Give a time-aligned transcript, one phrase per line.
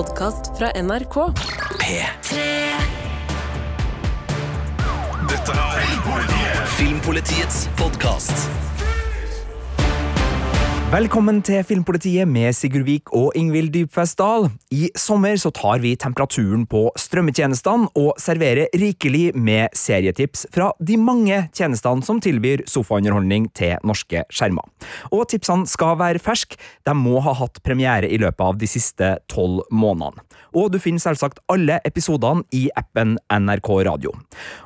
[0.00, 1.14] podkast fra NRK.
[1.80, 2.36] P3
[5.28, 8.48] Dette er Filmpolitiets podkast.
[10.90, 14.48] Velkommen til Filmpolitiet med Sigurd Vik og Ingvild Dybfest Dahl.
[14.74, 20.96] I sommer så tar vi temperaturen på strømmetjenestene og serverer rikelig med serietips fra de
[20.98, 24.66] mange tjenestene som tilbyr sofaunderholdning til norske skjermer.
[25.14, 29.12] Og tipsene skal være ferske, de må ha hatt premiere i løpet av de siste
[29.30, 30.26] tolv månedene.
[30.58, 34.18] Og du finner selvsagt alle episodene i appen NRK Radio.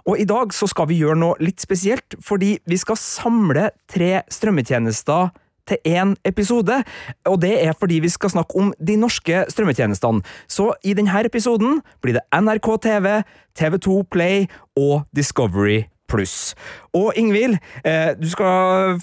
[0.08, 4.22] Og i dag så skal vi gjøre noe litt spesielt, fordi vi skal samle tre
[4.32, 5.34] strømmetjenester
[5.68, 6.82] til én episode,
[7.28, 10.24] og det er fordi vi skal snakke om de norske strømmetjenestene.
[10.48, 13.10] Så i denne episoden blir det NRK TV,
[13.59, 14.46] TV2 Play
[14.77, 16.55] og Discovery Pluss.
[16.95, 18.12] Og Ingvild, eh,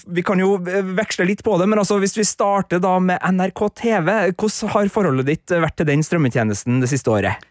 [0.07, 3.69] vi kan jo veksle litt på det, men altså hvis vi starter da med NRK
[3.75, 7.47] TV, hvordan har forholdet ditt vært til den strømmetjenesten det siste året?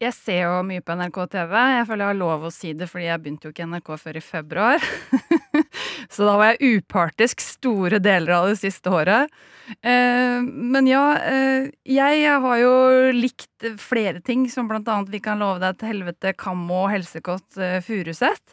[0.00, 1.50] Jeg ser jo mye på NRK TV.
[1.76, 3.90] Jeg føler jeg har lov å si det, fordi jeg begynte jo ikke i NRK
[4.00, 4.86] før i februar.
[6.20, 9.30] Så da var jeg upartisk store deler av det siste året.
[9.80, 12.72] Eh, men ja, eh, jeg har jo
[13.16, 17.78] likt flere ting, som blant annet Vi kan love deg til helvete, Kammo, Helsekott, eh,
[17.80, 18.52] Furuset.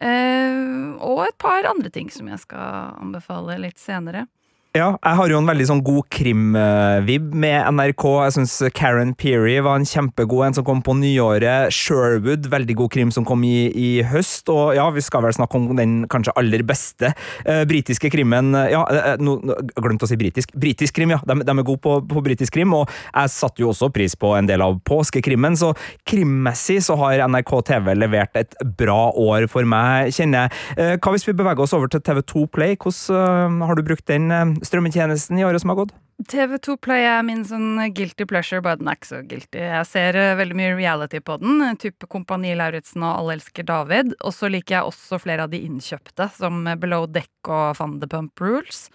[0.00, 4.24] Og et par andre ting som jeg skal anbefale litt senere.
[4.72, 8.04] Ja, jeg har jo en veldig sånn god krimvib med NRK.
[8.24, 11.68] Jeg syns Karen Peary var en kjempegod en som kom på nyåret.
[11.76, 14.48] Sherwood, veldig god krim som kom i, i høst.
[14.48, 18.56] Og ja, vi skal vel snakke om den kanskje aller beste eh, britiske krimmen.
[18.72, 19.34] Ja, eh, no,
[19.76, 20.56] glemte å si britisk.
[20.56, 21.20] Britisk krim, ja.
[21.20, 22.72] De, de er gode på, på britisk krim.
[22.72, 25.74] Og jeg satte jo også pris på en del av påskekrimmen, så
[26.08, 30.64] krimmessig så har NRK TV levert et bra år for meg, kjenner jeg.
[30.80, 32.80] Eh, hva hvis vi beveger oss over til TV2 Play?
[32.80, 34.32] Hvordan har du brukt den?
[34.66, 35.92] Strømmetjenesten i året som har gått?
[36.28, 39.62] TV2 Play er min sånn guilty pleasure, bare den er ikke så guilty.
[39.64, 44.12] Jeg ser uh, veldig mye reality på den, type Kompani Lauritzen og Alle elsker David.
[44.22, 47.98] Og så liker jeg også flere av de innkjøpte, som Below Deck og Van
[48.40, 48.86] Rules.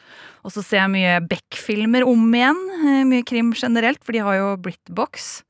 [0.47, 4.39] Og så ser jeg mye Beck-filmer om igjen, uh, mye krim generelt, for de har
[4.39, 5.41] jo Britbox.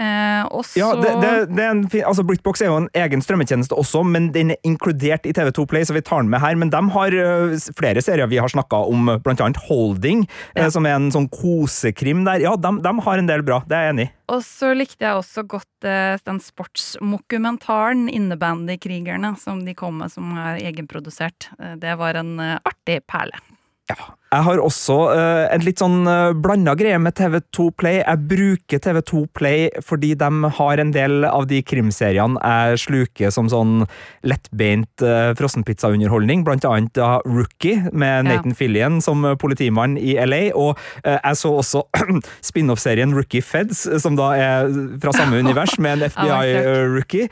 [0.00, 0.78] Eh, også...
[0.80, 4.54] Ja, det, det, det en, altså Britbox er jo en egen strømmetjeneste også, men den
[4.54, 6.56] er inkludert i TV2 Play, så vi tar den med her.
[6.56, 10.24] Men de har uh, flere serier vi har snakka om, blant annet Holding,
[10.54, 10.64] ja.
[10.64, 12.40] eh, som er en sånn kosekrim der.
[12.46, 14.14] Ja, de, de, har en del bra, det er jeg enig i.
[14.30, 20.32] Og så likte jeg også godt eh, den sportsmokumentaren, Innebandykrigerne, som de kom med, som
[20.38, 21.50] er egenprodusert.
[21.82, 23.36] det var en artig perle.
[23.90, 27.98] Ja, jeg har også uh, en litt sånn uh, eh, blanda greie med TV2 Play.
[27.98, 33.48] Jeg bruker TV2 Play fordi de har en del av de krimseriene jeg sluker som
[33.50, 33.88] sånn
[34.22, 38.58] lettbeint uh, frossenpizzaunderholdning, blant annet uh, Rookie med Nathan ja.
[38.60, 41.82] Fillion som politimann i LA, og uh, jeg så også
[42.52, 44.70] spin-off-serien Rookie Feds, som da er
[45.02, 47.26] fra samme univers, med en FBI-rookie.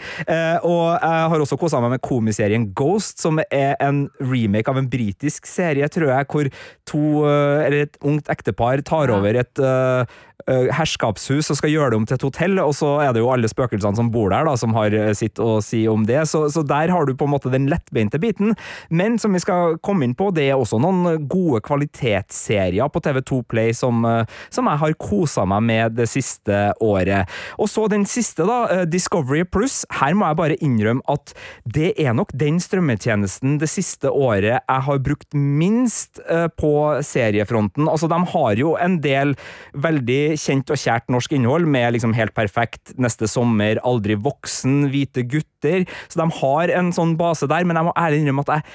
[0.67, 4.91] og jeg har også kosa meg med komiserien Ghost, som er en remake av en
[4.91, 6.51] britisk serie, tror jeg, hvor
[6.89, 10.05] to, eh, eller et ungt ektepar tar over et uh,
[10.47, 13.51] herskapshus og skal gjøre det om til et hotell, og så er det jo alle
[13.51, 16.23] spøkelsene som bor der, da, som har sitt å si om det.
[16.31, 18.55] Så, så, der har du på en måte den lettbeinte biten.
[18.89, 23.41] Men som vi skal komme inn på, det er også noen gode kvalitetsserier på TV2
[23.51, 24.07] Play som,
[24.55, 27.29] som jeg har kosa meg med det siste året.
[27.59, 29.83] Og så den siste, da, Discovery Pluss.
[30.01, 31.35] Her må jeg bare innrømme at
[31.69, 36.23] det er nok den strømmetjenesten det siste året jeg har brukt minst
[36.61, 36.73] på
[37.05, 37.89] seriefronten.
[37.91, 39.35] Altså, de har jo en del
[39.77, 45.25] veldig kjent og kjært norsk innhold, med liksom Helt perfekt, Neste sommer, Aldri voksen, Hvite
[45.31, 45.87] gutter.
[46.09, 48.67] Så de har en sånn base der, men jeg må ærlig innrømme at jeg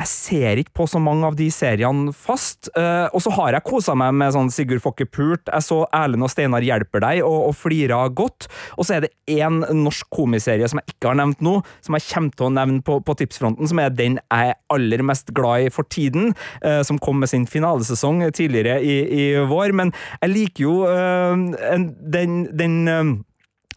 [0.00, 2.70] jeg ser ikke på så mange av de seriene fast.
[2.76, 5.48] Uh, og så har jeg kosa meg med sånn Sigurd Fokke Pult.
[5.48, 8.48] Jeg så Erlend og Steinar hjelper deg, og, og flira godt.
[8.76, 12.08] Og så er det én norsk komiserie som jeg ikke har nevnt nå, som jeg
[12.08, 15.68] kommer til å nevne på, på tipsfronten, som er den jeg er aller mest glad
[15.68, 16.32] i for tiden.
[16.64, 19.76] Uh, som kom med sin finalesesong tidligere i, i vår.
[19.76, 19.92] Men
[20.22, 21.36] jeg liker jo uh,
[22.16, 23.22] den, den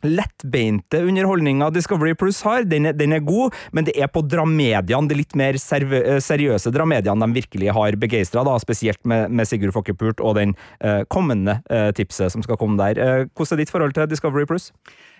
[0.06, 5.10] lettbeinte underholdninga Discovery Plus har, den er, den er, god, men det er på dramediene,
[5.10, 10.22] de litt mer eh, seriøse dramediene de virkelig har begeistra, spesielt med, med Sigurd Fokkepult
[10.24, 10.54] og den
[10.84, 13.00] uh, kommende uh, tipset som skal komme der.
[13.00, 14.72] Uh, hvordan er ditt forhold til Discovery Plus?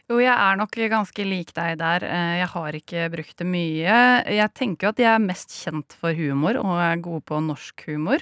[0.06, 2.04] Jo, jeg er nok ganske lik deg der.
[2.38, 3.96] Jeg har ikke brukt det mye.
[4.30, 7.88] Jeg tenker jo at jeg er mest kjent for humor, og er gode på norsk
[7.90, 8.22] humor.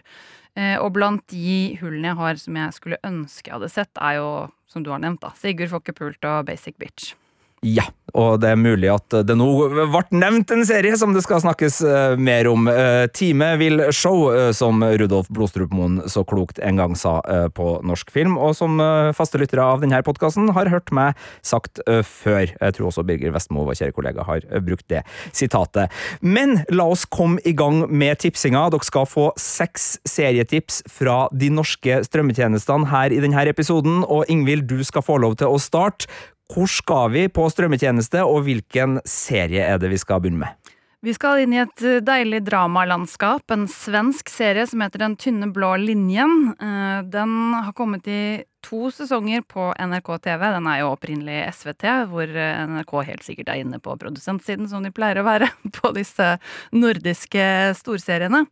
[0.53, 4.27] Og blant de hullene jeg har som jeg skulle ønske jeg hadde sett, er jo
[4.69, 5.31] som du har nevnt, da.
[5.39, 7.15] Sigurd får ikke pult og Basic Bitch.
[7.63, 11.41] Ja, og det er mulig at det nå ble nevnt en serie som det skal
[11.41, 12.67] snakkes uh, mer om.
[12.69, 17.15] Uh, Time vil show, uh, som Rudolf Blodstrupmoen så klokt en gang sa
[17.55, 18.77] på norsk film, og som
[19.15, 22.51] faste lyttere av denne podkasten har hørt meg sagt før.
[22.51, 25.03] Jeg tror også Birger Vestmo, vår kjære kollega, har brukt det
[25.35, 25.93] sitatet.
[26.21, 28.65] Men la oss komme i gang med tipsinga.
[28.73, 34.67] Dere skal få seks serietips fra de norske strømmetjenestene her i denne episoden, og Ingvild,
[34.69, 36.09] du skal få lov til å starte.
[36.53, 40.73] Hvor skal vi på strømmetjeneste, og hvilken serie er det vi skal begynne med?
[41.03, 43.43] Vi skal inn i et eh, deilig dramalandskap.
[43.51, 46.53] En svensk serie som heter Den tynne blå linjen.
[46.53, 48.21] Eh, den har kommet i
[48.63, 50.45] to sesonger på NRK TV.
[50.55, 54.85] Den er jo opprinnelig SVT, hvor eh, NRK helt sikkert er inne på produsentsiden, som
[54.85, 55.49] de pleier å være
[55.81, 56.35] på disse
[56.71, 57.49] nordiske
[57.81, 58.45] storseriene.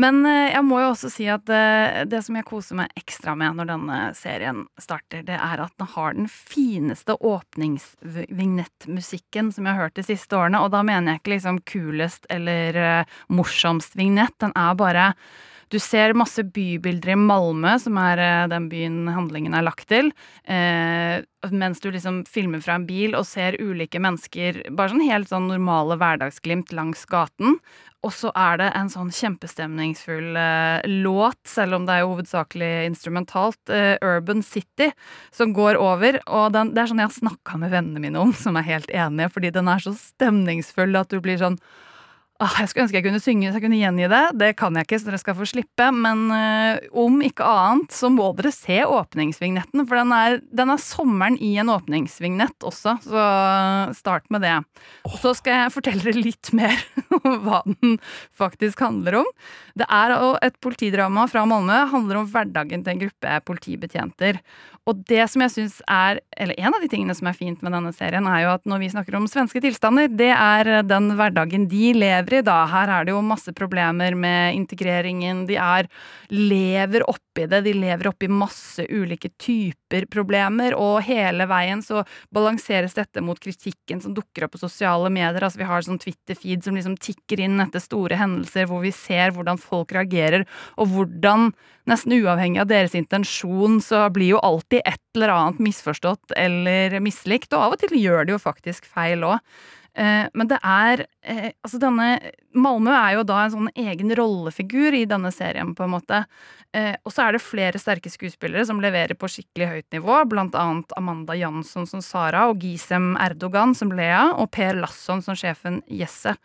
[0.00, 3.34] Men eh, jeg må jo også si at eh, det som jeg koser meg ekstra
[3.38, 9.72] med når denne serien starter, det er at den har den fineste åpningsvignettmusikken som jeg
[9.72, 10.60] har hørt de siste årene.
[10.60, 14.36] Og da mener jeg ikke liksom kulest eller eh, morsomst vignett.
[14.42, 15.14] Den er bare
[15.72, 18.20] du ser masse bybilder i Malmö, som er
[18.52, 20.12] den byen handlingen er lagt til.
[20.44, 25.30] Eh, mens du liksom filmer fra en bil og ser ulike mennesker, bare sånn helt
[25.30, 27.58] sånn normale hverdagsglimt langs gaten.
[28.06, 32.70] Og så er det en sånn kjempestemningsfull eh, låt, selv om det er jo hovedsakelig
[32.86, 34.92] instrumentalt, eh, Urban City,
[35.34, 36.20] som går over.
[36.26, 38.92] Og den, det er sånn jeg har snakka med vennene mine om, som er helt
[38.94, 41.58] enige, fordi den er så stemningsfull at du blir sånn
[42.36, 44.24] Ah, jeg skulle ønske jeg kunne synge så jeg kunne gjengi det.
[44.36, 45.86] Det kan jeg ikke, så dere skal få slippe.
[45.96, 50.82] Men øh, om ikke annet så må dere se åpningsvignetten, for den er, den er,
[50.82, 52.98] sommeren i en åpningsvignett også.
[53.06, 53.24] Så
[53.96, 54.52] start med det.
[55.08, 56.76] Og så skal jeg fortelle dere litt mer
[57.22, 57.96] om hva den
[58.36, 59.32] faktisk handler om.
[59.76, 61.86] Det er et politidrama fra Malmö.
[61.88, 64.42] handler om hverdagen til en gruppe politibetjenter.
[64.86, 67.74] Og det som jeg synes er, eller en av de tingene som er fint med
[67.74, 71.66] denne serien, er jo at når vi snakker om svenske tilstander, det er den hverdagen
[71.72, 72.64] de lever i, da.
[72.70, 75.44] Her er det jo masse problemer med integreringen.
[75.48, 75.88] De er
[76.32, 77.62] lever oppi det.
[77.66, 82.02] De lever oppi masse ulike typer problemer, og hele veien så
[82.34, 85.44] balanseres dette mot kritikken som dukker opp på sosiale medier.
[85.44, 89.34] Altså vi har sånn Twitter-feed som liksom tikker inn etter store hendelser, hvor vi ser
[89.36, 90.46] hvordan folk reagerer,
[90.76, 91.52] og hvordan
[91.86, 97.52] nesten uavhengig av deres intensjon, så blir jo alltid et eller annet misforstått eller mislikt,
[97.54, 99.38] og av og til gjør det jo faktisk feil òg.
[99.96, 102.18] Eh, men det er eh, Altså, denne
[102.56, 106.22] Malmö er jo da en sånn egen rollefigur i denne serien, på en måte.
[106.76, 110.56] Eh, og så er det flere sterke skuespillere som leverer på skikkelig høyt nivå, blant
[110.56, 115.82] annet Amanda Jansson som Sara og Gisem Erdogan som Lea, og Per Lasson som sjefen
[115.88, 116.36] Jesse.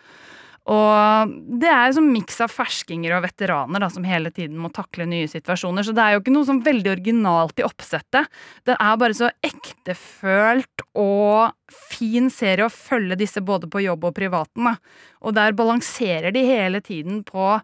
[0.70, 4.70] Og det er jo sånn miks av ferskinger og veteraner da, som hele tiden må
[4.74, 5.86] takle nye situasjoner.
[5.88, 8.30] Så det er jo ikke noe sånn veldig originalt i oppsettet.
[8.70, 11.56] Det er bare så ektefølt og
[11.90, 14.70] fin serie å følge disse både på jobb og privaten.
[14.70, 14.78] Da.
[15.26, 17.56] Og der balanserer de hele tiden på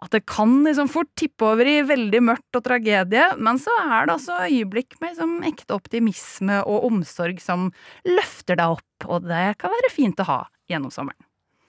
[0.00, 4.08] at det kan liksom fort tippe over i veldig mørkt og tragedie, men så er
[4.08, 7.68] det altså øyeblikk med liksom ekte optimisme og omsorg som
[8.08, 11.20] løfter deg opp, og det kan være fint å ha gjennom sommeren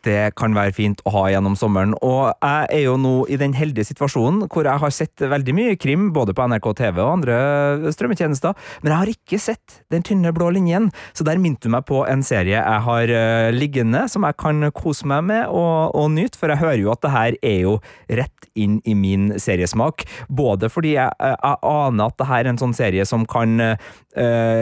[0.08, 1.94] det kan være fint å ha gjennom sommeren.
[2.06, 5.76] Og jeg er jo nå i den heldige situasjonen hvor jeg har sett veldig mye
[5.80, 7.36] krim, både på NRK TV og andre
[7.94, 8.52] strømmetjenester,
[8.82, 11.98] men jeg har ikke sett Den tynne blå linjen, så der minte du meg på
[12.10, 16.38] en serie jeg har uh, liggende, som jeg kan kose meg med og, og, nyte,
[16.40, 17.74] for jeg hører jo at det her er jo
[18.10, 20.04] rett inn i min seriesmak.
[20.28, 21.38] Både fordi jeg, jeg
[21.68, 23.76] aner at det her er en sånn serie som kan uh,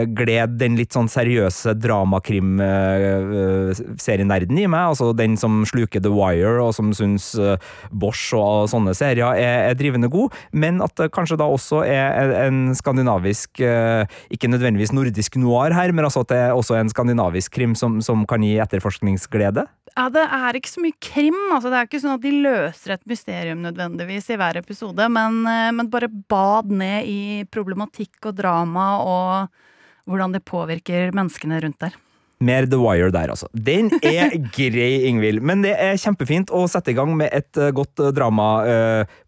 [0.06, 6.12] glede den litt sånn seriøse dramakrim-serienerden uh, i meg, altså den den som sluker The
[6.14, 7.60] Wire, og som syns eh,
[7.92, 12.34] Bosch og sånne serier er, er drivende god, men at det kanskje da også er
[12.46, 16.92] en skandinavisk, eh, ikke nødvendigvis nordisk noir her, men altså at det er også en
[16.92, 19.68] skandinavisk krim som, som kan gi etterforskningsglede?
[19.96, 21.38] Ja, det er ikke så mye krim.
[21.52, 25.42] altså Det er ikke sånn at de løser et mysterium nødvendigvis i hver episode, men,
[25.50, 27.22] eh, men bare bad ned i
[27.52, 29.66] problematikk og drama og
[30.10, 31.98] hvordan det påvirker menneskene rundt der.
[32.40, 33.50] Mer The Wire der, altså.
[33.54, 35.44] Den er grei, Ingvild.
[35.44, 38.50] Men det er kjempefint å sette i gang med et eh, godt eh, drama.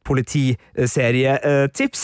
[0.07, 2.03] Politiserietips.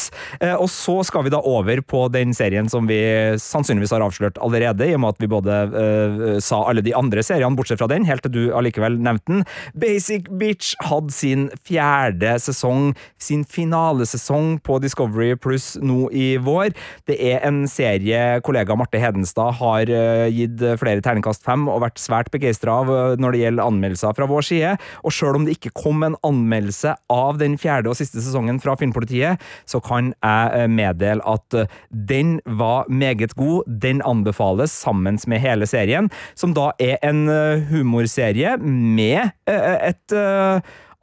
[0.57, 2.99] Og så skal vi da over på den serien som vi
[3.41, 7.23] sannsynligvis har avslørt allerede, i og med at vi både uh, sa alle de andre
[7.25, 9.43] seriene, bortsett fra den, helt til du allikevel nevnte den.
[9.77, 16.73] Basic Bitch hadde sin fjerde sesong, sin finalesesong på Discovery Pluss nå i vår.
[17.09, 22.01] Det er en serie kollega Marte Hedenstad har uh, gitt flere terningkast fem og vært
[22.01, 24.75] svært begeistra av når det gjelder anmeldelser fra vår side.
[25.03, 28.59] Og sjøl om det ikke kom en anmeldelse av den fjerde fjerde og siste sesongen
[28.59, 33.63] fra Filmpolitiet, så kan jeg eh, meddele at eh, den var meget god.
[33.67, 40.13] Den anbefales sammen med hele serien, som da er en eh, humorserie med et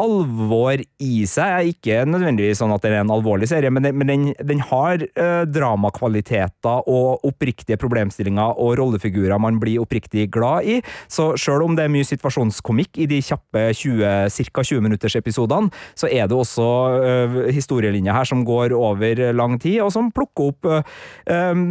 [0.01, 1.71] alvor i seg.
[1.75, 5.03] Ikke nødvendigvis sånn at det er en alvorlig serie, men den, men den, den har
[5.05, 10.81] eh, dramakvaliteter og oppriktige problemstillinger og rollefigurer man blir oppriktig glad i.
[11.11, 14.03] Så sjøl om det er mye situasjonskomikk i de kjappe 20,
[14.51, 14.65] ca.
[14.65, 16.69] 20 minutters episodene, så er det også
[17.05, 21.63] eh, historielinjer her som går over lang tid, og som plukker opp eh,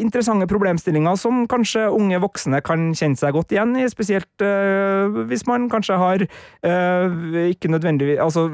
[0.00, 5.46] interessante problemstillinger som kanskje unge voksne kan kjenne seg godt igjen i, spesielt eh, hvis
[5.48, 8.46] man kanskje har eh, ikke nødvendigvis Altså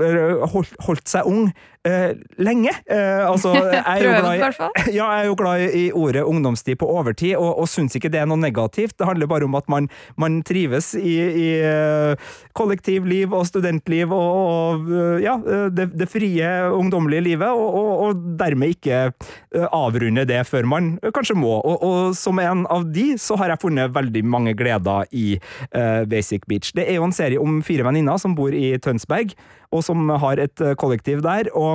[0.53, 1.53] holdt, holdt seg ung
[1.89, 2.13] eh,
[2.43, 2.73] lenge.
[2.87, 4.41] Eh, altså, jeg er jo glad
[4.97, 8.23] ja, jeg er jo glad i ordet ungdomstid på overtid, og, og syns ikke det
[8.23, 8.97] er noe negativt.
[8.99, 9.89] Det handler bare om at man,
[10.21, 15.37] man trives i, i eh, kollektivliv og studentliv og, og eh, ja,
[15.73, 21.37] det, det frie, ungdommelige livet, og, og, dermed ikke eh, avrunde det før man kanskje
[21.39, 21.59] må.
[21.63, 26.47] Og, som en av de, så har jeg funnet veldig mange gleder i eh, Basic
[26.51, 26.73] Beach.
[26.77, 29.35] Det er jo en serie om fire venninner som bor i Tønsberg,
[29.73, 31.49] og som har et eh, kollektiv der.
[31.57, 31.72] og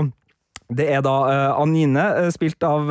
[0.67, 2.89] det er da uh, Anine, eh, spilt av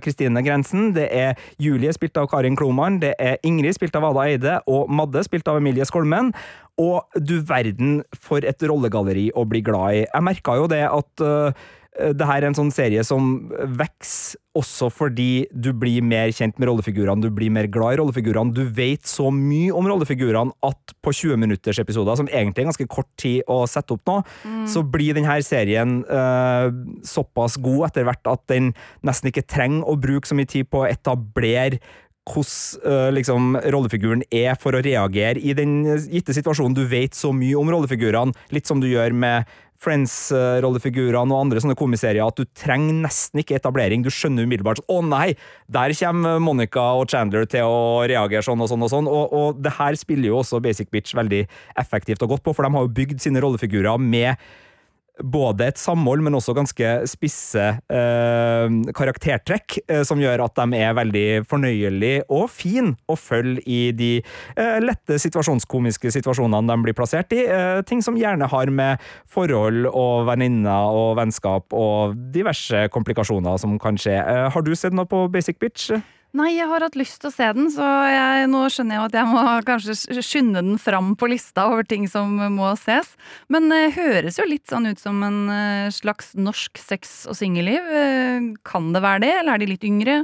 [0.00, 0.92] Kristine Kristine Grensen.
[0.96, 3.00] Det er Julie, spilt av Karin Kloman.
[3.00, 4.56] Det er Ingrid, spilt av Ada Eide.
[4.66, 6.32] Og Madde, spilt av Emilie Skolmen.
[6.80, 10.06] Og du verden for et rollegalleri å bli glad i.
[10.06, 11.52] Jeg merka jo det at uh,
[11.90, 16.66] det her er en sånn serie som vokser også fordi du blir mer kjent med
[16.70, 18.54] rollefigurene, du blir mer glad i rollefigurene.
[18.54, 22.88] Du vet så mye om rollefigurene at på 20 minutters episoder, som egentlig er ganske
[22.90, 24.18] kort tid å sette opp nå,
[24.70, 26.70] så blir denne serien uh,
[27.06, 28.72] såpass god etter hvert at den
[29.06, 31.78] nesten ikke trenger å bruke så mye tid på å etablere
[32.30, 35.82] hvordan eh, liksom, rollefiguren er for å reagere i den
[36.12, 36.76] gitte situasjonen.
[36.76, 39.48] Du vet så mye om rollefigurene, litt som du gjør med
[39.80, 44.04] Friends-rollefigurene og andre sånne komiserier, at du trenger nesten ikke etablering.
[44.04, 45.34] Du skjønner umiddelbart sånn, å nei,
[45.72, 49.08] der kommer Monica og Chandler til å reagere sånn og sånn og sånn.
[49.10, 51.46] Og, og det her spiller jo også Basic Bitch veldig
[51.80, 54.36] effektivt og godt på, for de har jo bygd sine rollefigurer med
[55.22, 60.96] både et samhold, men også ganske spisse eh, karaktertrekk, eh, som gjør at de er
[60.96, 67.32] veldig fornøyelige og fin å følge i de eh, lette situasjonskomiske situasjonene de blir plassert
[67.36, 67.44] i.
[67.46, 73.78] Eh, ting som gjerne har med forhold og venninner og vennskap og diverse komplikasjoner som
[73.82, 74.16] kan skje.
[74.20, 75.90] Eh, har du sett noe på Basic Bitch?
[76.36, 79.16] Nei, jeg har hatt lyst til å se den, så jeg, nå skjønner jeg at
[79.18, 83.16] jeg må kanskje skynde den fram på lista over ting som må ses.
[83.50, 87.82] Men det høres jo litt sånn ut som en eh, slags norsk sex- og singelliv.
[87.82, 90.20] Eh, Kan det være det, eller er de litt yngre?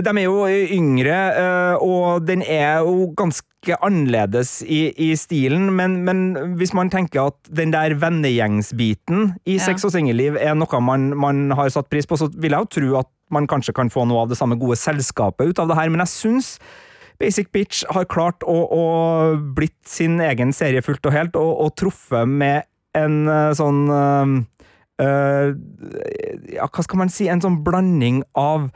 [0.00, 5.98] De er jo yngre, eh, og den er jo ganske annerledes i, i stilen, men,
[6.06, 9.64] men hvis man tenker at den der vennegjengsbiten i Ja.
[9.66, 12.70] sex og singelliv er noe man, man har satt pris på, så vil jeg jo
[12.78, 15.78] tro at man kanskje kan få noe av det samme gode selskapet ut av det
[15.78, 16.54] her, men jeg syns
[17.20, 18.84] Basic Bitch har klart å, å
[19.56, 22.64] blitt sin egen serie fullt og helt, og, og truffet med
[22.96, 24.38] en eh, sånn øh,
[26.50, 27.28] Ja, hva skal man si?
[27.30, 28.70] En sånn blanding av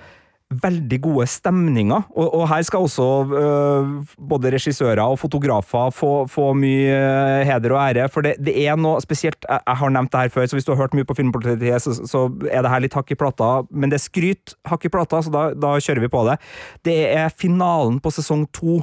[0.52, 2.04] veldig gode stemninger.
[2.14, 3.06] Og, og her skal også
[3.40, 3.94] øh,
[4.28, 8.76] både regissører og fotografer få, få mye øh, heder og ære, for det, det er
[8.78, 11.08] noe spesielt jeg, jeg har nevnt det her før, så hvis du har hørt mye
[11.08, 14.54] på Filmpolitiet, så, så er det her litt hakk i plata, men det er skryt
[14.68, 16.38] hakk i plata, så da, da kjører vi på det.
[16.86, 18.82] Det er finalen på sesong to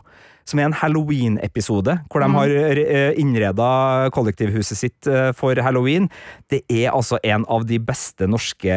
[0.49, 2.51] som er en Halloween-episode, hvor de har
[3.21, 6.09] innreda kollektivhuset sitt for halloween.
[6.49, 8.73] Det er altså en av de beste norske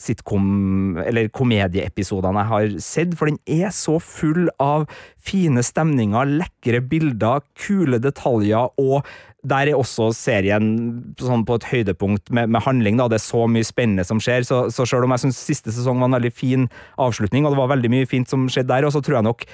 [0.00, 4.84] sitcom- eller komedieepisodene jeg har sett, for den er så full av
[5.16, 9.06] fine stemninger, lekre bilder, kule detaljer, og
[9.46, 12.98] der er også serien sånn på et høydepunkt med, med handling.
[12.98, 13.06] Da.
[13.08, 16.02] Det er så mye spennende som skjer, så, så selv om jeg syns siste sesong
[16.02, 16.68] var en veldig fin
[17.00, 19.46] avslutning, og det var veldig mye fint som skjedde der, og så tror jeg nok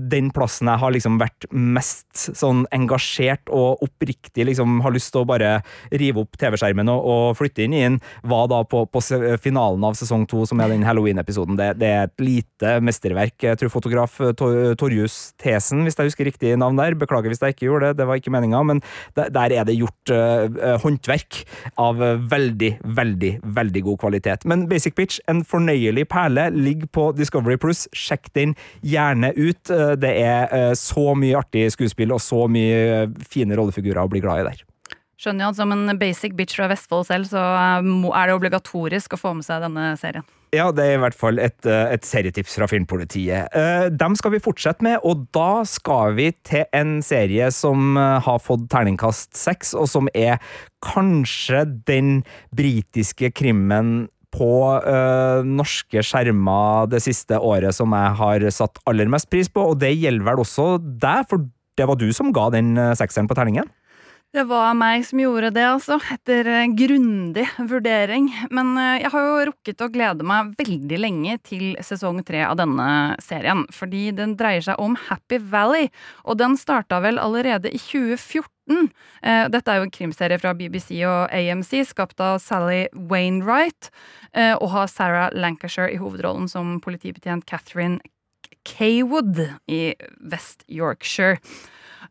[0.00, 5.20] den plassen jeg har liksom vært mest sånn engasjert og oppriktig liksom har lyst til
[5.24, 5.50] å bare
[5.92, 9.02] rive opp TV-skjermen og, og flytte inn i den, var da på, på
[9.42, 11.58] finalen av sesong to, som er den Halloween-episoden.
[11.58, 13.36] Det, det er et lite mesterverk.
[13.44, 17.42] Jeg tror fotograf eh, Tor- Torjus Thesen, hvis jeg husker riktig navn der, beklager hvis
[17.44, 18.82] jeg ikke gjorde det, det var ikke meninga, men
[19.18, 21.42] der, er det gjort eh, eh, håndverk
[21.82, 24.46] av eh, veldig, veldig, veldig god kvalitet.
[24.48, 27.84] Men Basic Pitch, en fornøyelig perle, ligger på Discovery Plus.
[27.96, 28.56] Sjekk den
[28.86, 29.65] gjerne ut.
[29.70, 34.10] Eh, Det er eh, så mye artig skuespill og så mye eh, fine rollefigurer å
[34.12, 34.64] bli glad i der.
[35.16, 39.18] Skjønner jo at som en basic bitch fra Vestfold selv, så er det obligatorisk å
[39.20, 40.26] få med seg denne serien.
[40.52, 43.48] Ja, det er i hvert fall et, et serietips fra Filmpolitiet.
[43.96, 48.68] Dem skal vi fortsette med, og da skal vi til en serie som har fått
[48.72, 50.36] terningkast seks, og som er
[50.84, 52.20] kanskje den
[52.54, 54.52] britiske krimmen på
[54.84, 59.80] uh, norske skjermer det siste året som jeg har satt aller mest pris på, og
[59.80, 63.68] det gjelder vel også deg, for det var du som ga den sekseren på terningen?
[64.36, 68.26] Det var meg som gjorde det, altså, etter eh, grundig vurdering.
[68.52, 72.58] Men eh, jeg har jo rukket å glede meg veldig lenge til sesong tre av
[72.60, 73.62] denne serien.
[73.72, 75.88] Fordi den dreier seg om Happy Valley,
[76.28, 78.90] og den starta vel allerede i 2014.
[79.24, 83.88] Eh, dette er jo en krimserie fra BBC og AMC, skapt av Sally Wainwright,
[84.36, 88.02] og har Sarah Lancashire i hovedrollen som politibetjent Catherine
[88.68, 89.40] Kaywood
[89.72, 91.40] i West Yorkshire.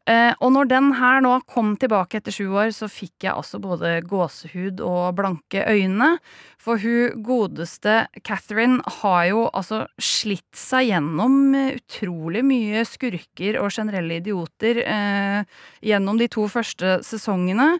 [0.09, 3.59] Eh, og når den her nå kom tilbake etter sju år, så fikk jeg altså
[3.63, 6.15] både gåsehud og blanke øyne.
[6.61, 14.19] For hun godeste Catherine har jo altså slitt seg gjennom utrolig mye skurker og generelle
[14.21, 17.75] idioter eh, gjennom de to første sesongene.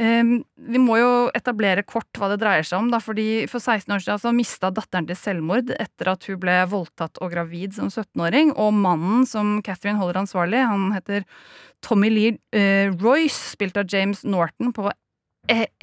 [0.00, 2.88] Um, vi må jo etablere kort hva det dreier seg om.
[2.92, 6.56] Da, fordi For 16 år siden så mista datteren til selvmord etter at hun ble
[6.70, 8.54] voldtatt og gravid som 17-åring.
[8.56, 11.26] Og mannen som Catherine holder ansvarlig, han heter
[11.84, 14.88] Tommy Lee uh, Royce, spilt av James Norton på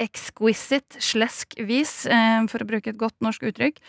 [0.00, 3.80] exquisite slesk vis, uh, for å bruke et godt norsk uttrykk.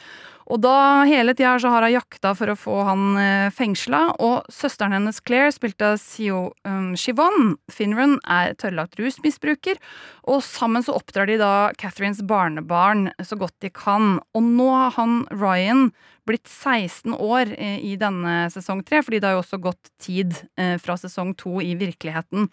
[0.51, 4.49] Og da hele tida så har hun jakta for å få han eh, fengsla, og
[4.51, 9.79] søsteren hennes Claire, spilt av Sio um, Shivon Finran, er tørrlagt rusmisbruker,
[10.27, 14.17] og sammen så oppdrar de da Catherines barnebarn så godt de kan.
[14.35, 15.89] Og nå har han Ryan
[16.27, 20.35] blitt 16 år eh, i denne sesong tre, fordi det har jo også gått tid
[20.59, 22.51] eh, fra sesong to i virkeligheten.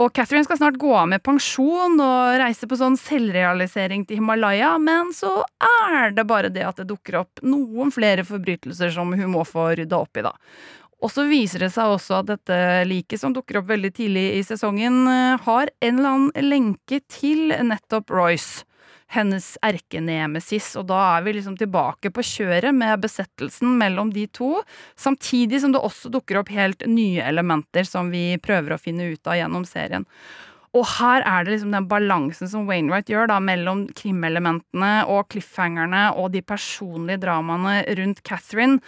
[0.00, 4.74] Og Catherine skal snart gå av med pensjon og reise på sånn selvrealisering til Himalaya,
[4.80, 5.42] men så
[5.84, 9.72] er det bare det at det dukker opp noen flere forbrytelser som hun må få
[9.76, 10.32] rydda opp i, da.
[11.02, 14.42] Og så viser det seg også at dette liket, som dukker opp veldig tidlig i
[14.46, 18.62] sesongen, eh, har en eller annen lenke til nettopp Royce
[19.12, 24.54] hennes erkenemesis, og da er vi liksom tilbake på kjøret med besettelsen mellom de to,
[24.98, 29.28] samtidig som det også dukker opp helt nye elementer som vi prøver å finne ut
[29.28, 30.08] av gjennom serien.
[30.72, 36.06] Og her er det liksom den balansen som Wainwright gjør da, mellom krimelementene og cliffhangerne
[36.16, 38.80] og de personlige dramaene rundt Catherine,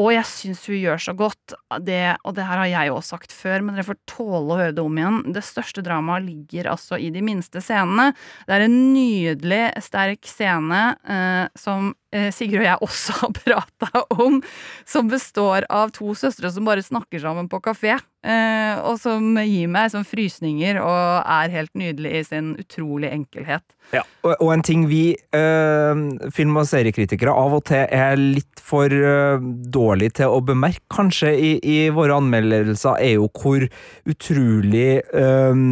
[0.00, 1.54] og jeg syns hun gjør så godt,
[1.84, 4.74] det, og det her har jeg også sagt før, men dere får tåle å høre
[4.76, 5.18] det om igjen.
[5.36, 8.10] Det største dramaet ligger altså i de minste scenene.
[8.48, 14.04] Det er en nydelig, sterk scene eh, som eh, Sigrid og jeg også har prata
[14.16, 14.40] om,
[14.88, 17.98] som består av to søstre som bare snakker sammen på kafé.
[18.20, 23.64] Eh, og som gir meg sånn frysninger og er helt nydelig i sin utrolig enkelhet.
[23.94, 26.02] Ja, og, og en ting vi eh,
[26.36, 29.40] film- og seriekritikere av og til er litt for eh,
[29.72, 33.64] dårlig til å bemerke, kanskje, i, i, våre anmeldelser, er jo hvor
[34.12, 35.64] utrolig eh,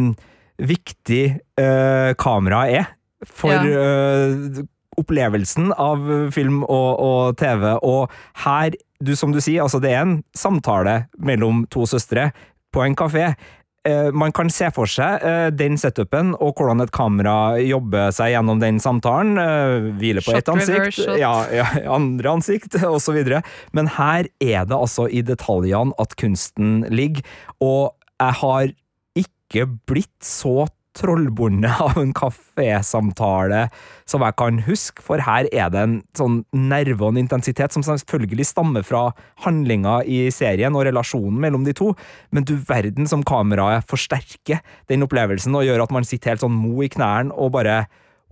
[0.59, 1.23] viktig
[2.19, 2.87] kameraet er
[3.23, 4.63] for ja.
[4.99, 6.03] opplevelsen av
[6.35, 7.63] film og, og, TV.
[7.79, 8.11] Og
[8.43, 12.29] her, du, som du sier, altså det er en samtale mellom to søstre
[12.73, 13.31] på en kafé.
[13.87, 18.33] Eh, man kan se for seg eh, den setupen og hvordan et kamera jobber seg
[18.33, 19.39] gjennom den samtalen.
[19.39, 23.21] Eh, hviler på ett ansikt, ja, ja, andre ansikt, osv.
[23.77, 27.23] Men her er det altså i detaljene at kunsten ligger,
[27.63, 28.75] og jeg har
[29.19, 30.67] ikke blitt så
[30.99, 33.65] trollbundet av en kafésamtale
[34.09, 37.85] som jeg kan huske, for her er det en sånn nerve og en intensitet som
[37.85, 39.09] selvfølgelig stammer fra
[39.45, 41.93] handlinga i serien og relasjonen mellom de to,
[42.35, 46.57] men du verden som kameraet forsterker den opplevelsen og gjør at man sitter helt sånn
[46.57, 47.83] mo i knærne og bare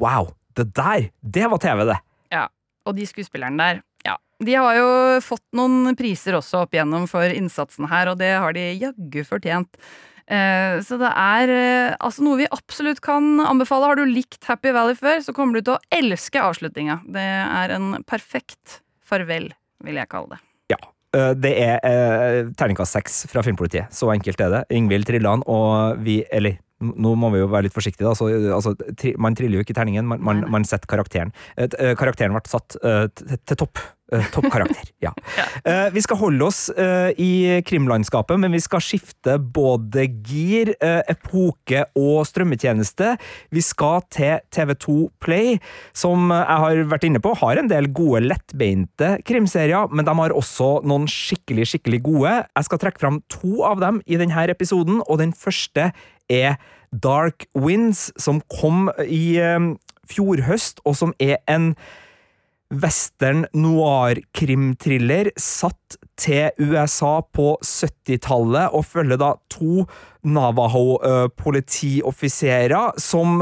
[0.01, 1.99] wow, det der, det var TV, det!
[2.34, 2.47] Ja,
[2.88, 4.17] og de skuespillerne der, ja.
[4.43, 4.89] De har jo
[5.25, 9.80] fått noen priser også opp igjennom for innsatsen her, og det har de jaggu fortjent.
[10.28, 13.92] Eh, så det er eh, altså noe vi absolutt kan anbefale.
[13.92, 17.00] Har du likt Happy Valley før, så kommer du til å elske avslutninga.
[17.16, 19.50] Det er en perfekt farvel,
[19.88, 20.44] vil jeg kalle det.
[20.76, 20.80] Ja.
[21.16, 23.94] Eh, det er terningkast seks fra Filmpolitiet.
[23.96, 24.63] Så enkelt er det.
[24.76, 28.13] Ingvild Trillan og vi, eller nå må vi jo være litt forsiktige, da.
[28.18, 31.34] Så, altså, tri, man triller jo ikke terningen, man, man, man setter karakteren.
[31.58, 33.82] Eh, karakteren ble satt eh, til topp.
[34.08, 35.12] Uh, Toppkarakter, ja.
[35.36, 35.46] ja.
[35.91, 36.60] vi skal holde oss
[37.20, 43.15] i krimlandskapet, men vi skal skifte både gir, epoke og strømmetjeneste.
[43.52, 45.58] Vi skal til TV2 Play,
[45.91, 50.36] som jeg har vært inne på, har en del gode, lettbeinte krimserier, men de har
[50.36, 52.38] også noen skikkelig, skikkelig gode.
[52.48, 55.91] Jeg skal trekke fram to av dem i denne episoden, og den første
[56.32, 56.58] er
[56.91, 59.38] Dark Winds, som kom i
[60.08, 61.74] fjor høst, og som er en
[62.73, 69.86] western noir-krimthriller satt til USA på 70-tallet, og følger da to
[70.27, 73.41] Navaho-politioffiserer som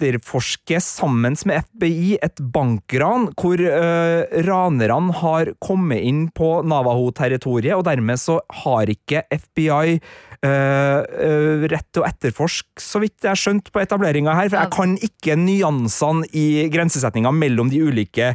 [0.00, 7.84] etterforsker sammen med FBI et bankran hvor uh, ranerne har kommet inn på Navaho-territoriet, og
[7.88, 10.00] dermed så har ikke FBI
[10.40, 14.94] rett til å etterforske, så vidt jeg har skjønt på etableringa her, for jeg kan
[15.04, 18.30] ikke nyansene i grensesetninga mellom de ulike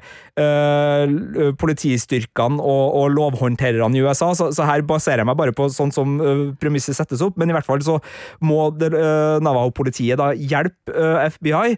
[1.61, 5.93] politistyrkene og, og, lovhåndtererne i USA, så, så, her baserer jeg meg bare på sånn
[5.95, 6.17] som
[6.61, 7.97] premisset settes opp, men i hvert fall så
[8.43, 10.93] må Navaho-politiet da hjelpe
[11.35, 11.75] FBI,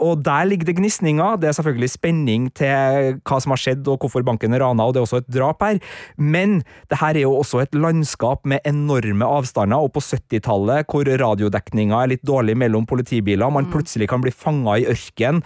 [0.00, 1.38] og der ligger det gnisninger.
[1.40, 4.94] Det er selvfølgelig spenning til hva som har skjedd og hvorfor banken er rana, og
[4.94, 5.80] det er også et drap her,
[6.16, 11.04] men det her er jo også et landskap med enorme avstander, og på 70-tallet, hvor
[11.04, 15.42] radiodekninga er litt dårlig mellom politibiler, man plutselig kan bli fanga i ørken,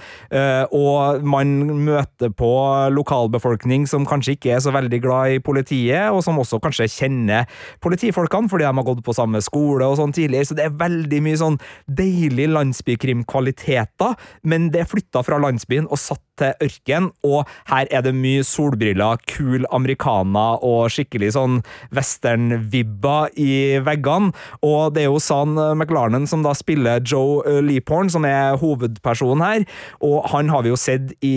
[0.75, 2.51] og man møter på
[2.95, 7.49] lokalbefolkning som kanskje ikke er så veldig glad i politiet, og som også kanskje kjenner
[7.85, 11.23] politifolkene fordi de har gått på samme skole og sånn tidligere, så det er veldig
[11.25, 14.15] mye sånn deilig landsbykrimkvaliteter,
[14.45, 18.45] men det er flytta fra landsbyen og satt til ørken, og her er det mye
[18.47, 21.61] solbriller, kul americana og skikkelig sånn
[21.95, 24.33] western-vibba i veggene,
[24.65, 29.67] og det er jo San McLarnen som da spiller Joe Leaphorn, som er hovedpersonen her,
[30.05, 31.37] og han har vi jo sett i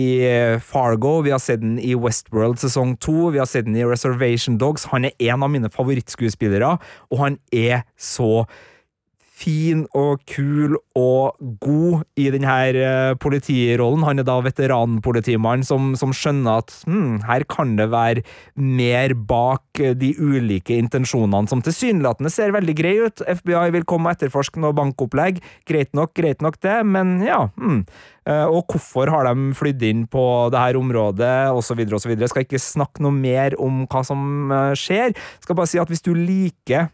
[0.64, 4.58] Fargo, vi har sett den i Westworld sesong to, vi har sett den i Reservation
[4.60, 4.88] Dogs.
[4.92, 6.74] Han er en av mine favorittskuespillere,
[7.12, 8.44] og han er så
[9.38, 14.04] fin og kul og god i denne uh, politirollen.
[14.06, 18.24] Han er da veteranpolitimannen som, som skjønner at hm, her kan det være
[18.58, 23.22] mer bak de ulike intensjonene, som tilsynelatende ser veldig greie ut.
[23.22, 25.42] FBI vil komme og etterforske noe bankopplegg.
[25.68, 27.44] Greit nok, greit nok det, men ja.
[27.58, 27.84] Hmm.
[28.28, 30.22] Uh, og hvorfor har de flydd inn på
[30.52, 32.14] det her området, osv., osv.
[32.28, 35.14] Skal ikke snakke noe mer om hva som skjer.
[35.44, 36.90] Skal bare si at hvis du liker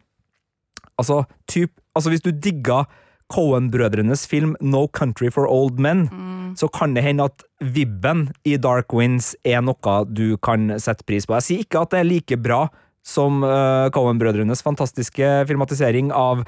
[0.95, 2.85] Altså, typ, altså hvis du digger
[3.33, 6.57] Cohen-brødrenes film No Country for Old Men, mm.
[6.61, 11.27] så kan det hende at vibben i Dark Winds er noe du kan sette pris
[11.27, 11.39] på.
[11.39, 12.67] Jeg sier ikke at det er like bra
[13.05, 16.45] som uh, Cohen-brødrenes fantastiske filmatisering av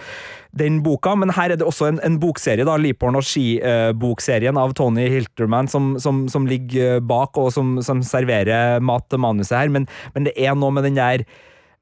[0.57, 4.63] den boka, men her er det også en, en bokserie, da, Liporn og Ski-bokserien uh,
[4.65, 9.59] av Tony Hilterman, som, som, som, ligger bak, og som, som serverer mat til manuset
[9.59, 9.85] her, men,
[10.17, 11.27] men det er noe med den der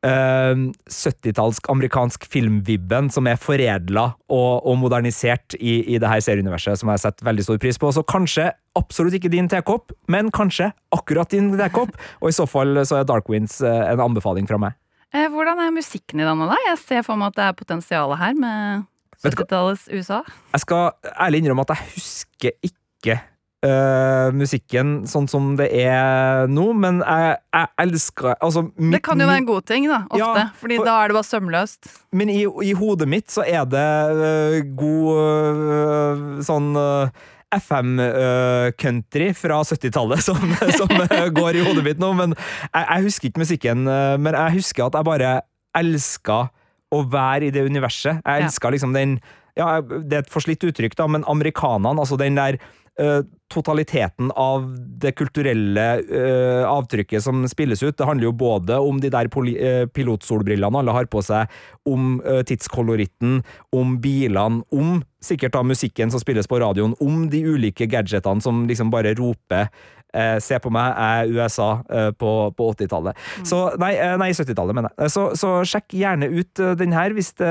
[0.05, 6.91] 70-tallsk amerikansk filmvibben som er foredla og, og, modernisert i, i det her serieuniverset, som
[6.91, 7.93] jeg har sett veldig stor pris på.
[7.95, 11.97] Så kanskje absolutt ikke din tekopp, men kanskje akkurat din tekopp.
[12.21, 14.77] Og i så fall så er Dark Winds uh, en anbefaling fra meg.
[15.15, 16.59] Eh, hvordan er musikken i denne, da?
[16.69, 18.89] Jeg ser for meg at det er potensialet her med
[19.23, 20.25] 70-tallets USA.
[20.53, 23.21] Jeg skal ærlig innrømme at jeg husker ikke
[23.65, 29.21] uh, musikken sånn som det er nå, men jeg, jeg elsker altså, mitt, Det kan
[29.21, 30.23] jo være en god ting, da, ofte.
[30.23, 31.93] Ja, fordi for, da er det bare sømløst.
[32.15, 33.87] Men i, i, hodet mitt så er det
[34.21, 36.75] uh, god uh, sånn
[37.55, 40.41] FM-country fra 70-tallet som,
[40.81, 40.91] som
[41.37, 43.87] går i hodet mitt nå, men jeg, jeg husker ikke musikken.
[43.87, 45.37] Men jeg husker at jeg bare
[45.79, 46.49] elska
[46.95, 48.21] å være i det universet.
[48.23, 49.19] Jeg elska liksom den
[49.55, 52.59] ja, Det er et forslitt uttrykk, da, men amerikanerne, altså den der
[53.51, 54.69] totaliteten av
[55.03, 57.97] det kulturelle uh, avtrykket som spilles ut.
[57.99, 61.51] Det handler jo både om de der uh, pilotsolbrillene alle har på seg,
[61.91, 63.43] om tidskoloritten,
[63.75, 68.65] om bilene, om sikkert da musikken som spilles på radioen, om de ulike gadgetene som
[68.71, 69.69] liksom bare roper
[70.15, 73.19] Eh, se på meg, jeg er USA eh, på, på 80-tallet.
[73.41, 73.47] Mm.
[73.51, 75.11] Så Nei, eh, nei 70-tallet, mener jeg.
[75.15, 77.51] Så, så, sjekk gjerne ut den her hvis det,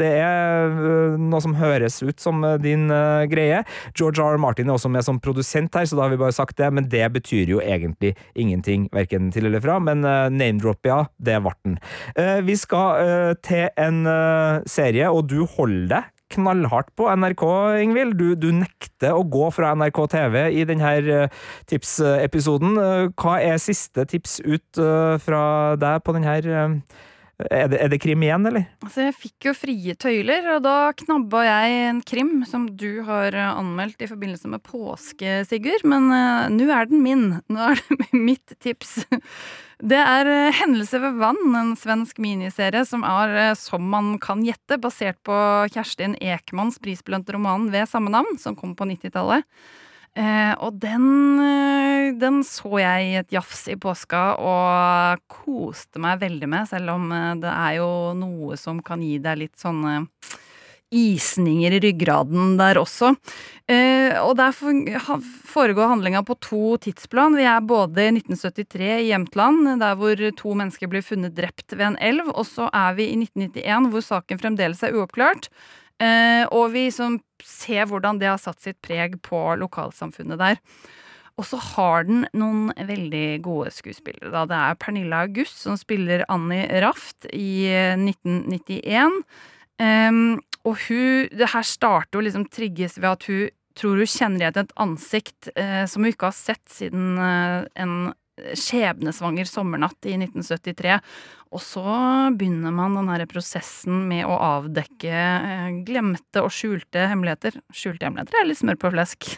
[0.00, 2.88] det, er noe som høres ut som din
[3.30, 3.60] greie.
[3.98, 4.38] George R.
[4.40, 6.88] Martin er også med som produsent her, så da har vi bare sagt det, men
[6.90, 9.78] det betyr jo egentlig ingenting, verken til eller fra.
[9.82, 11.78] Men name-drop, ja, det ble den.
[12.46, 14.02] Vi skal til en
[14.68, 17.44] serie, og du holder deg knallhardt på NRK,
[17.82, 18.16] Ingvild.
[18.18, 21.36] Du, du, nekter å gå fra NRK TV i denne eh,
[21.70, 22.78] tipsepisoden.
[22.82, 25.42] Eh, hva er siste tips ut eh, fra
[25.80, 26.38] deg på denne
[27.38, 28.64] er det, er det, krim igjen, eller?
[28.82, 33.36] Altså, jeg fikk jo frie tøyler, og da knabba jeg en krim som du har
[33.52, 35.86] anmeldt i forbindelse med påske, Sigurd.
[35.86, 37.26] Men uh, nå er den min.
[37.46, 39.04] Nå er det mitt tips.
[39.78, 44.80] Det er uh, Hendelse ved vann, en svensk miniserie som er, som man kan gjette,
[44.82, 45.38] basert på
[45.70, 49.46] Kjerstin Ekmans prisbelønte roman ved samme navn, som kom på 90-tallet.
[50.18, 51.04] Eh, og den,
[51.38, 56.96] eh, den, så jeg i et jafs i påska og koste meg veldig med, selv
[56.96, 60.08] om eh, det er jo noe som kan gi deg litt sånne
[60.90, 63.12] isninger i ryggraden der også.
[63.68, 67.36] Eh, og der foregår handlinga på to tidsplan.
[67.36, 71.92] Vi er både i 1973 i Jämtland, der hvor to mennesker blir funnet drept ved
[71.92, 75.52] en elv, og så er vi i 1991 hvor saken fremdeles er uoppklart.
[75.98, 80.62] Eh, og vi som ser hvordan det har satt sitt preg på lokalsamfunnet der.
[81.38, 84.32] Og så har den noen veldig gode skuespillere.
[84.34, 84.42] Da.
[84.50, 89.22] Det er Pernilla August som spiller Annie Raft i 1991.
[89.78, 94.42] Um, og hun Det her starter å liksom trigges ved at hun tror hun kjenner
[94.42, 98.10] igjen et ansikt uh, som hun ikke har sett siden uh, en
[98.58, 100.98] skjebnesvanger sommernatt i 1973.
[101.48, 101.84] Og så
[102.36, 107.56] begynner man den her prosessen med å avdekke uh, glemte og skjulte hemmeligheter.
[107.72, 109.30] Skjulte hemmeligheter er litt smør på flesk,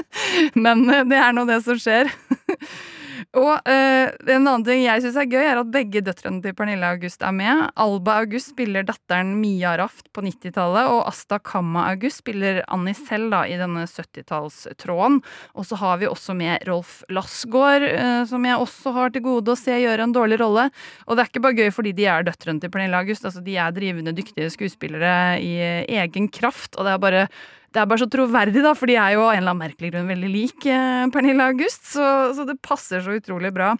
[0.64, 2.12] men det er nå det som skjer.
[3.36, 6.88] Og uh, en annen ting jeg syns er gøy, er at begge døtrene til Pernille
[6.94, 7.66] August er med.
[7.76, 13.28] Alba August spiller datteren Mia Raft på 90-tallet, og Asta Kamma August spiller Annie selv
[13.34, 15.20] da, i denne 70-tallstråden.
[15.60, 19.52] Og så har vi også med Rolf Lassgaard, uh, som jeg også har til gode
[19.52, 20.70] å se gjøre en dårlig rolle.
[21.04, 23.60] Og det er ikke bare gøy fordi de er døtrene til Pernille August, altså de
[23.60, 25.54] er drivende dyktige skuespillere i
[26.00, 27.28] egen kraft, og det er bare
[27.72, 29.92] det er bare så troverdig, da, for de er jo av en eller annen merkelig
[29.92, 33.74] grunn veldig lik eh, Pernille August, så, så, det passer så utrolig bra.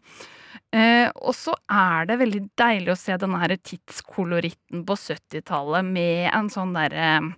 [0.75, 6.29] Eh, og så er det veldig deilig å se denne her tidskoloritten på 70-tallet med
[6.29, 7.31] en sånn derre eh,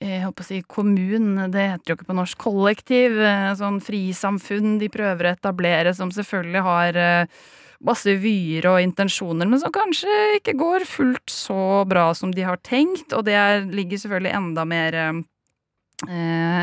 [0.00, 4.78] jeg håper å si kommun, det heter jo ikke på norsk, kollektiv, eh, sånn frisamfunn
[4.80, 7.42] de prøver å etablere, som selvfølgelig har eh,
[7.84, 12.60] masse vyer og intensjoner, men som kanskje ikke går fullt så bra som de har
[12.64, 13.36] tenkt, og det
[13.68, 15.20] ligger selvfølgelig enda mer eh,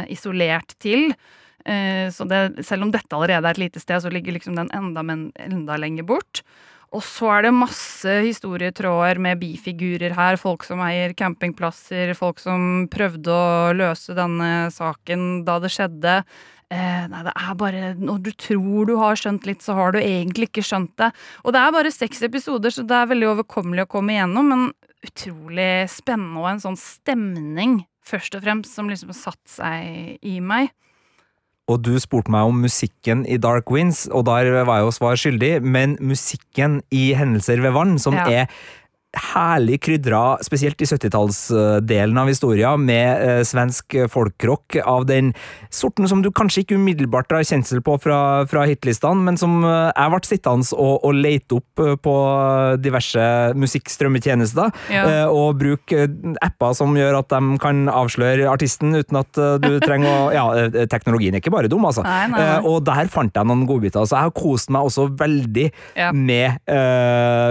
[0.10, 1.12] isolert til.
[1.67, 4.71] Eh, så det, selv om dette allerede er et lite sted, så ligger liksom den
[4.76, 6.43] enda, men, enda lenger bort.
[6.95, 10.38] Og så er det masse historietråder med bifigurer her.
[10.39, 16.21] Folk som eier campingplasser, folk som prøvde å løse denne saken da det skjedde.
[16.71, 20.00] Eh, nei, det er bare Når du tror du har skjønt litt, så har du
[20.00, 21.12] egentlig ikke skjønt det.
[21.43, 24.65] Og det er bare seks episoder, så det er veldig overkommelig å komme igjennom, men
[25.04, 30.72] utrolig spennende og en sånn stemning først og fremst, som liksom satt seg i meg.
[31.67, 35.20] Og du spurte meg om musikken i Dark Winds, og der var jeg jo svar
[35.20, 38.28] skyldig, men musikken i Hendelser ved vann, som ja.
[38.32, 38.46] er
[39.17, 45.34] herlig krydra, spesielt i 70-tallsdelen av historien, med eh, svensk folkrock av den
[45.73, 49.89] sorten som du kanskje ikke umiddelbart har kjensel på fra, fra hitlistene, men som eh,
[49.91, 52.15] jeg ble sittende og, og lete opp eh, på
[52.84, 53.25] diverse
[53.58, 55.03] musikkstrømmetjenester, ja.
[55.03, 59.56] eh, og bruke eh, apper som gjør at de kan avsløre artisten uten at eh,
[59.63, 60.43] du trenger å Ja,
[60.91, 62.03] teknologien er ikke bare dum, altså.
[62.06, 62.58] Nei, nei, nei.
[62.67, 65.65] og der fant jeg noen godbiter, så jeg har kost meg også veldig
[65.97, 66.12] ja.
[66.13, 66.67] med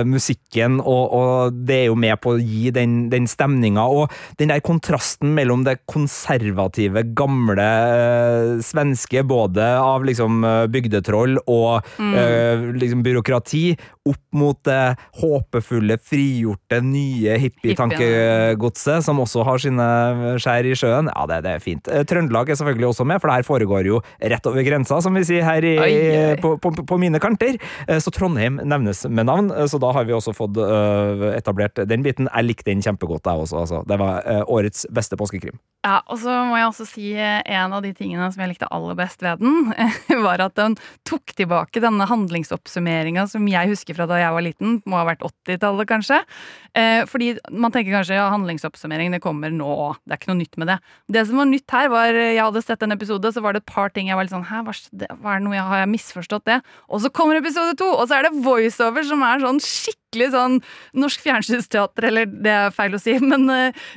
[0.07, 3.87] musikken og, og det er jo med på å gi den, den stemninga.
[3.87, 11.39] Og den der kontrasten mellom det konservative, gamle øh, svenske, både av liksom eh, bygdetroll
[11.47, 12.15] og mm.
[12.23, 13.65] øh, liksom byråkrati,
[14.07, 19.89] opp mot det håpefulle, frigjorte, nye hippie-tankegodset, som også har sine
[20.43, 21.11] skjær i sjøen.
[21.13, 21.91] Ja, det, det, er fint.
[22.09, 25.25] Trøndelag er selvfølgelig også med, for det her foregår jo rett over grensa, som vi
[25.29, 26.35] sier her i, oi, oi.
[26.43, 27.59] På, på, på, mine kanter.
[28.03, 30.61] Så Trondheim nevnes med navn, så da har vi også fått
[31.37, 32.31] etablert den biten.
[32.31, 33.65] Jeg likte den kjempegodt, jeg også.
[33.65, 33.83] Altså.
[33.89, 35.59] Det var årets beste påskekrim.
[35.87, 38.69] Ja, og så må jeg også si eh, en av de tingene som jeg likte
[38.75, 39.71] aller best ved den,
[40.27, 40.75] var at den
[41.07, 44.79] tok tilbake denne handlingsoppsummeringa som jeg husker fra da jeg var liten.
[44.87, 46.21] Må ha vært 80-tallet, kanskje.
[46.77, 49.73] Eh, fordi man tenker kanskje ja, handlingsoppsummering det kommer nå,
[50.05, 50.79] det er ikke noe nytt med det.
[51.17, 53.71] Det som var nytt her, var jeg hadde sett en episode, så var det et
[53.73, 56.47] par ting jeg var litt sånn Hæ, hva, er det noe jeg har jeg misforstått
[56.49, 56.61] det?
[56.93, 60.33] Og så kommer episode to, og så er det voiceover som er sånn skikkelig skikkelig
[60.33, 60.57] sånn
[60.97, 63.47] norsk fjernsynsteater, eller det er feil å si, men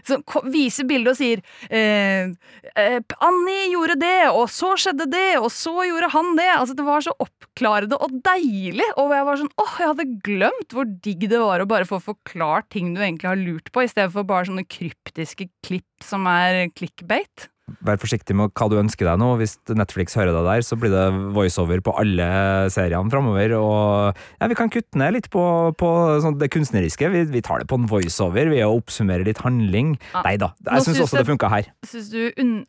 [0.08, 2.32] som viser bildet og sier eh,
[2.76, 6.50] eh, Annie gjorde det, og så skjedde det, og så gjorde han det.
[6.56, 8.88] Altså, det var så oppklarende og deilig.
[9.00, 12.02] Og jeg var sånn åh, jeg hadde glemt hvor digg det var å bare få
[12.04, 16.28] forklart ting du egentlig har lurt på, i stedet for bare sånne kryptiske klipp som
[16.30, 17.50] er clickbait.
[17.86, 19.34] Vær forsiktig med hva du ønsker deg nå.
[19.42, 21.06] Hvis Netflix hører deg der, så blir det
[21.36, 22.30] voiceover på alle
[22.74, 23.56] seriene framover.
[23.60, 25.44] Og ja, vi kan kutte ned litt på,
[25.80, 25.92] på
[26.24, 27.12] sånn det kunstneriske.
[27.14, 29.96] Vi, vi, tar det på en voiceover ved å oppsummere litt handling.
[30.14, 30.24] Ja.
[30.26, 31.70] Nei da, jeg syns også det funka her.
[31.88, 32.22] Syns du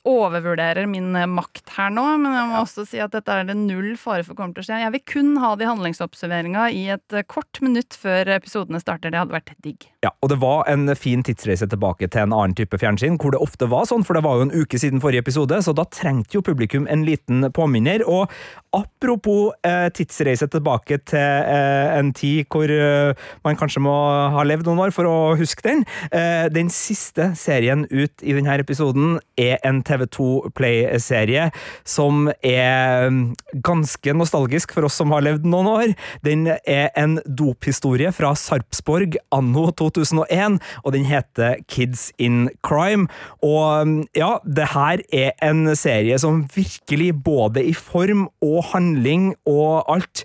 [0.09, 2.65] overvurderer min eh, makt her nå, men jeg må ja.
[2.65, 4.81] også si at dette er det null fare for kommer til å skje.
[4.83, 9.13] Jeg vil kun ha de handlingsoppsummeringa i et eh, kort minutt før episodene starter.
[9.13, 9.87] Det hadde vært digg.
[10.05, 13.43] Ja, og det var en fin tidsreise tilbake til en annen type fjernsyn, hvor det
[13.43, 15.87] ofte var sånn, for det var jo en uke siden siden forrige episode, så da
[15.87, 18.03] trengte jo publikum en liten påminner.
[18.09, 18.31] Og
[18.75, 23.95] apropos eh, tidsreise tilbake til eh, en tid hvor eh, man kanskje må
[24.35, 25.85] ha levd noen år for å huske den.
[26.15, 31.51] Eh, den siste serien ut i denne episoden er en TV2 Play-serie
[31.89, 33.23] som er mm,
[33.67, 35.95] ganske nostalgisk for oss som har levd noen år.
[36.27, 43.09] Den er en dophistorie fra Sarpsborg anno 2001, og den heter Kids in Crime.
[43.43, 44.80] Og mm, ja, det her
[45.13, 50.25] er en serie som virkelig, både i form og handling og alt,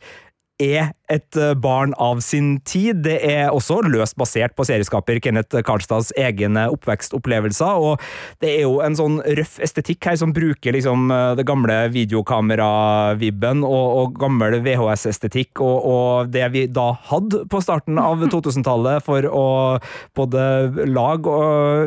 [0.62, 3.02] er et eh, barn av sin tid.
[3.06, 8.02] Det er også løst basert på serieskaper Kenneth Karlstads egne oppvekstopplevelser, og
[8.44, 13.66] det er jo en sånn røff estetikk her som bruker liksom eh, det gamle videokamera-vibben
[13.68, 19.28] og, og gammel VHS-estetikk og, og, det vi da hadde på starten av 2000-tallet for
[19.28, 19.46] å
[20.16, 20.42] både
[20.88, 21.38] lage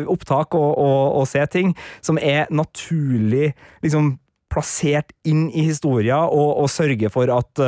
[0.09, 3.55] opptak og, og, og se ting, som er naturlig
[3.85, 4.19] liksom
[4.53, 7.61] plassert inn i historia og, og sørge for at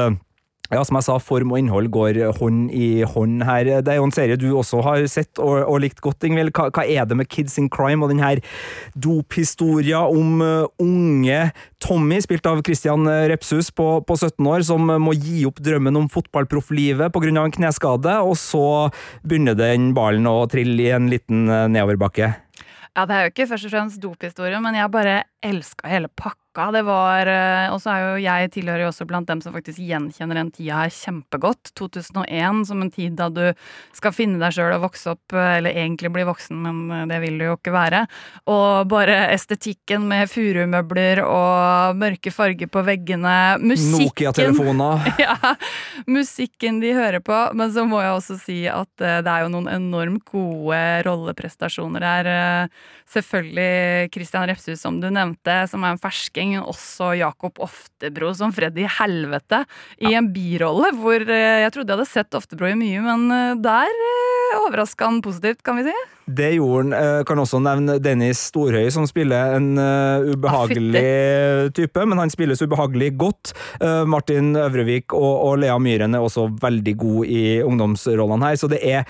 [0.70, 3.68] ja, som jeg sa, form og innhold går hånd i hånd her.
[3.82, 6.52] Det er jo en serie du også har sett og, og likt godt, Ingvild.
[6.54, 8.42] Hva, hva, er det med Kids in Crime og den her
[8.94, 11.40] dophistoria om uh, unge
[11.82, 16.10] Tommy, spilt av Christian Repshus på, på, 17 år, som må gi opp drømmen om
[16.12, 17.30] fotballprofflivet pga.
[17.30, 18.90] en kneskade, og så
[19.24, 22.34] begynner den ballen å trille i en liten nedoverbakke?
[22.96, 26.39] Ja, det er jo ikke først og fremst dophistorie, men jeg bare elska hele pakka
[26.60, 26.72] pakka.
[26.72, 29.78] Det var eh, Og så er jo jeg tilhører jo også blant dem som faktisk
[29.78, 31.72] gjenkjenner den tida her kjempegodt.
[31.74, 33.52] 2001 som en tid da du
[33.96, 37.20] skal finne deg sjøl og vokse opp, eh, eller egentlig bli voksen, men eh, det
[37.24, 38.04] vil du jo ikke være.
[38.50, 43.58] Og bare estetikken med furumøbler og mørke farger på veggene.
[43.60, 45.10] Musikken Nokia-telefoner.
[45.24, 45.36] ja,
[46.06, 47.38] musikken de hører på.
[47.56, 52.30] Men så må jeg også si at det er jo noen enormt gode rolleprestasjoner her.
[53.10, 58.52] Selvfølgelig Christian Repshus, som du nevnte, som er en ferske Viking, også Jakob Oftebro som
[58.52, 59.64] Freddy Helvete
[60.00, 63.58] i en birolle, hvor eh, jeg trodde jeg hadde sett Oftebro i mye, men eh,
[63.60, 65.94] der eh, overraska han positivt, kan vi si.
[66.30, 67.24] Det gjorde han.
[67.26, 69.72] Kan også nevne Dennis Storhøy, som spiller en
[70.30, 73.50] ubehagelig ah, type, men han spilles ubehagelig godt.
[74.06, 79.02] Martin Øvrevik og, Lea Myhren er også veldig gode i ungdomsrollene her, så det er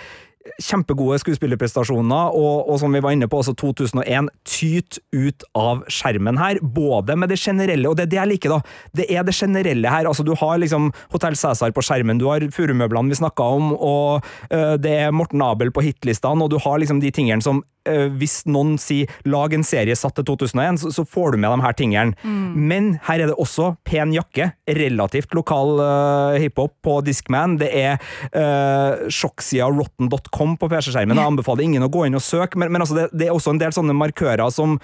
[0.60, 6.40] kjempegode skuespillerprestasjoner, og, og, som vi var inne på, også 2001 tyt ut av skjermen
[6.40, 6.60] her.
[6.62, 8.76] Både med det generelle, og det er det jeg liker, da.
[9.02, 10.08] Det er det generelle her.
[10.08, 14.24] Altså, du har liksom Hotell Cæsar på skjermen, du har furumøblene vi snakka om, og
[14.48, 18.12] øh, det er Morten Abel på hitlistene, og du har liksom de tingene som øh,
[18.20, 21.64] Hvis noen sier 'lag en serie satt til 2001', så, så får du med de
[21.64, 22.14] her tingene.
[22.22, 22.68] Mm.
[22.68, 27.58] Men her er det også pen jakke, relativt lokal øh, hiphop på Discman.
[27.60, 27.96] Det er
[28.36, 31.18] uh, sjokksida rotten.com på PC-skjermen.
[31.18, 33.54] Jeg anbefaler ingen å gå inn og søke, men, men altså det, det, er også
[33.54, 34.78] en del sånne markører som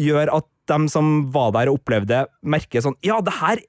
[0.00, 3.62] gjør at dem som var der og opplevde, merker sånn Ja, det her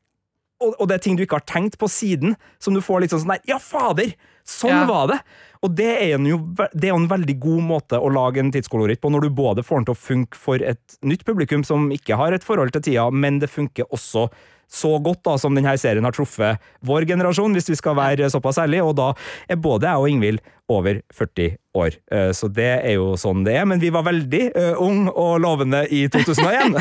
[0.57, 3.13] og, og, det er ting du ikke har tenkt på siden, som du får litt
[3.13, 4.15] sånn sånn der Ja, fader!
[4.47, 4.87] Sånn ja.
[4.89, 5.19] var det!
[5.65, 9.01] Og det er, jo, det er jo en veldig god måte å lage en tidskoloritt
[9.01, 12.17] på, når du både får den til å funke for et nytt publikum som ikke
[12.19, 14.27] har et forhold til tida, men det funker også
[14.67, 18.59] så godt da, som denne serien har truffet vår generasjon, hvis vi skal være såpass
[18.61, 19.11] ærlige, og da
[19.47, 21.91] er både jeg og Ingvild over 40 år.
[22.11, 23.67] Eh, så det er jo sånn det er.
[23.69, 26.75] Men vi var veldig uh, ung og lovende i 2001.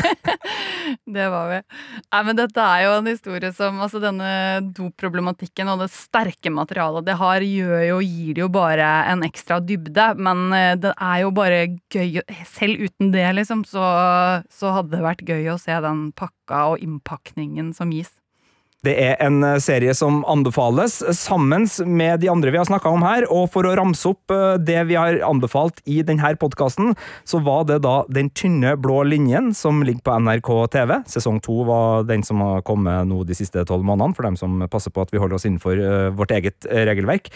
[1.17, 1.61] det var vi.
[2.11, 7.07] Nei, men dette er jo en historie som altså Denne doproblematikken og det sterke materialet
[7.07, 10.09] det har, gjør jo, gir det jo bare en ekstra dybde.
[10.19, 12.21] Men eh, det er jo bare gøy
[12.51, 13.83] Selv uten det, liksom, så,
[14.51, 18.16] så hadde det vært gøy å se den pakka og innpakningen som gis.
[18.85, 23.01] Det er en eh, serie som anbefales sammen med de andre vi har snakka om
[23.01, 23.25] her.
[23.33, 26.93] Og for å ramse opp eh, det vi har anbefalt i denne podkasten,
[27.25, 30.93] så var det da Den tynne blå linjen som ligger på NRK TV.
[31.09, 34.61] Sesong to var den som har kommet nå de siste tolv månedene, for dem som
[34.69, 35.79] passer på at vi holder oss innenfor
[36.17, 37.29] vårt eget regelverk.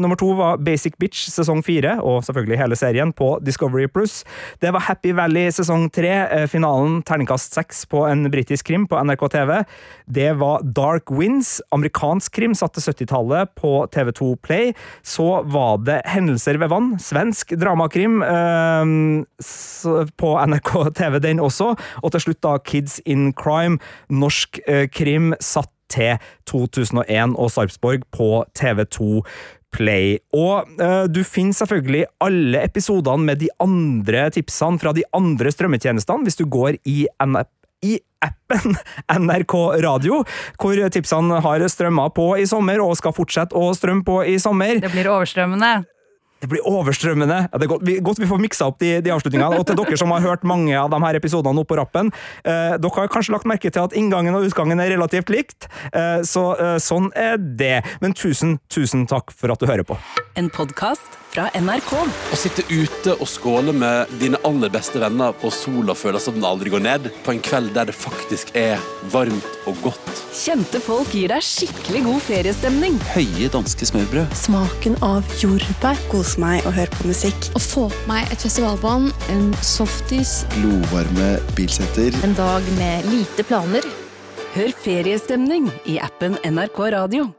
[0.00, 4.22] Nummer to var Basic Bitch sesong fire, og selvfølgelig hele serien, på Discovery Pluss.
[4.62, 9.26] Det var Happy Valley sesong tre, finalen terningkast seks på en britisk krim på NRK
[9.36, 9.54] TV.
[10.18, 14.72] Det var Dark Dark Winds, amerikansk krim satt til 70-tallet på TV2 Play.
[15.04, 18.94] Så var det Hendelser ved vann, svensk dramakrim eh,
[20.16, 21.74] på NRK TV, den også.
[22.02, 23.76] Og til slutt da Kids in Crime,
[24.08, 29.22] norsk eh, krim satt til 2001 og Sarpsborg på TV2
[29.72, 30.16] Play.
[30.32, 36.24] Og uh, du finner selvfølgelig alle episodene med de andre tipsene fra de andre strømmetjenestene
[36.24, 38.74] hvis du går i NP i appen
[39.24, 40.22] NRK Radio,
[40.58, 44.80] hvor tipsene har strømma på i sommer og skal fortsette å strømme på i sommer.
[44.82, 45.76] Det blir overstrømmende.
[46.40, 47.38] Det blir overstrømmende.
[47.48, 49.58] Ja, det er godt, vi, godt vi får miksa opp de, de avslutningene.
[49.58, 52.12] Og til dere som har hørt mange av de her episodene opp på rappen,
[52.44, 56.22] eh, dere har kanskje lagt merke til at inngangen og utgangen er relativt likt, eh,
[56.22, 57.80] så eh, sånn er det.
[58.04, 59.98] Men tusen, tusen takk for at du hører på.
[60.38, 61.92] En podkast fra NRK.
[62.32, 66.46] Å sitte ute og skåle med dine aller beste venner og sola føles som den
[66.48, 68.80] aldri går ned, på en kveld der det faktisk er
[69.12, 70.22] varmt og godt.
[70.38, 72.98] Kjente folk gir deg skikkelig god feriestemning.
[73.14, 74.34] Høye danske smørbrød.
[74.38, 76.00] Smaken av jordbær.
[76.28, 77.46] Kose meg og høre på musikk.
[77.56, 80.42] Å få på meg et festivalbånd, en softis.
[80.58, 82.12] Glovarme bilsetter.
[82.20, 83.88] En dag med lite planer.
[84.52, 87.30] Hør feriestemning i appen NRK Radio.